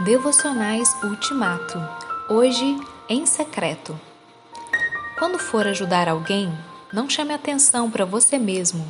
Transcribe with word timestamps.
Devocionais 0.00 0.94
Ultimato. 1.02 1.76
Hoje 2.28 2.78
em 3.08 3.26
secreto. 3.26 3.98
Quando 5.18 5.40
for 5.40 5.66
ajudar 5.66 6.08
alguém, 6.08 6.56
não 6.92 7.10
chame 7.10 7.34
atenção 7.34 7.90
para 7.90 8.04
você 8.04 8.38
mesmo. 8.38 8.86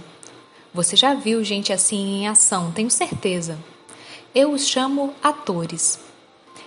Você 0.75 0.97
já 0.97 1.15
viu 1.15 1.43
gente 1.43 1.73
assim 1.73 1.97
em 1.97 2.29
ação, 2.29 2.71
tenho 2.73 2.91
certeza. 2.91 3.59
Eu 4.35 4.53
os 4.53 4.69
chamo 4.69 5.15
atores. 5.23 5.99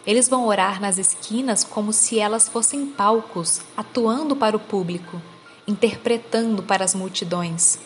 Eles 0.08 0.28
vão 0.28 0.48
orar 0.48 0.82
nas 0.82 0.98
esquinas 0.98 1.64
como 1.64 1.94
se 1.94 2.18
elas 2.20 2.50
fossem 2.50 2.88
palcos, 2.88 3.62
atuando 3.78 4.36
para 4.36 4.58
o 4.58 4.60
público, 4.60 5.22
interpretando 5.68 6.64
para 6.64 6.84
as 6.84 6.96
multidões. 6.96 7.78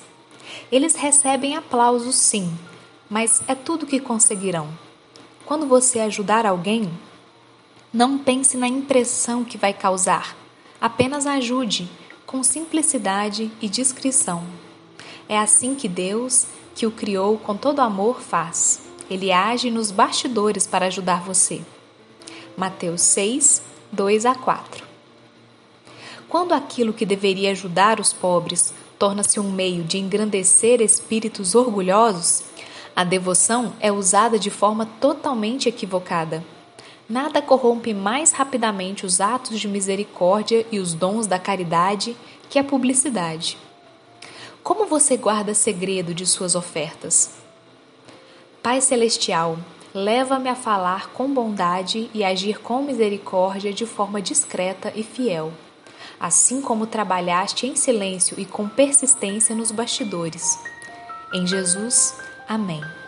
Eles 0.71 0.95
recebem 0.95 1.57
aplausos, 1.57 2.15
sim, 2.15 2.57
mas 3.09 3.43
é 3.45 3.55
tudo 3.55 3.85
que 3.85 3.99
conseguirão. 3.99 4.84
Quando 5.45 5.67
você 5.67 5.99
ajudar 5.99 6.45
alguém, 6.45 6.89
não 7.93 8.17
pense 8.17 8.57
na 8.57 8.67
impressão 8.67 9.43
que 9.43 9.59
vai 9.59 9.73
causar. 9.73 10.35
Apenas 10.81 11.27
ajude 11.27 11.87
com 12.25 12.41
simplicidade 12.43 13.51
e 13.61 13.69
discrição. 13.69 14.43
É 15.29 15.37
assim 15.37 15.75
que 15.75 15.87
Deus, 15.87 16.47
que 16.73 16.87
o 16.87 16.91
criou 16.91 17.37
com 17.37 17.55
todo 17.55 17.79
amor, 17.79 18.21
faz. 18.21 18.81
Ele 19.07 19.31
age 19.31 19.69
nos 19.69 19.91
bastidores 19.91 20.65
para 20.65 20.87
ajudar 20.87 21.21
você. 21.21 21.61
Mateus 22.57 23.01
6, 23.01 23.61
2 23.91 24.25
a 24.25 24.33
4. 24.33 24.83
Quando 26.27 26.53
aquilo 26.53 26.91
que 26.91 27.05
deveria 27.05 27.51
ajudar 27.51 27.99
os 27.99 28.11
pobres 28.11 28.73
torna-se 28.97 29.39
um 29.39 29.51
meio 29.51 29.83
de 29.83 29.99
engrandecer 29.99 30.81
espíritos 30.81 31.53
orgulhosos, 31.53 32.43
a 32.95 33.03
devoção 33.03 33.73
é 33.81 33.91
usada 33.91 34.39
de 34.39 34.49
forma 34.49 34.85
totalmente 35.01 35.67
equivocada. 35.67 36.41
Nada 37.09 37.41
corrompe 37.41 37.93
mais 37.93 38.31
rapidamente 38.31 39.05
os 39.05 39.19
atos 39.19 39.59
de 39.59 39.67
misericórdia 39.67 40.65
e 40.71 40.79
os 40.79 40.93
dons 40.93 41.27
da 41.27 41.37
caridade 41.37 42.15
que 42.49 42.57
a 42.57 42.63
publicidade. 42.63 43.57
Como 44.63 44.85
você 44.85 45.17
guarda 45.17 45.53
segredo 45.53 46.13
de 46.13 46.25
suas 46.25 46.55
ofertas? 46.55 47.31
Pai 48.63 48.79
Celestial, 48.79 49.59
leva-me 49.93 50.49
a 50.49 50.55
falar 50.55 51.09
com 51.09 51.31
bondade 51.31 52.09
e 52.13 52.23
agir 52.23 52.59
com 52.59 52.81
misericórdia 52.81 53.73
de 53.73 53.85
forma 53.85 54.21
discreta 54.21 54.91
e 54.95 55.03
fiel, 55.03 55.51
assim 56.19 56.61
como 56.61 56.87
trabalhaste 56.87 57.67
em 57.67 57.75
silêncio 57.75 58.39
e 58.39 58.45
com 58.45 58.67
persistência 58.67 59.53
nos 59.53 59.69
bastidores. 59.69 60.57
Em 61.31 61.45
Jesus, 61.45 62.15
Amém. 62.47 63.04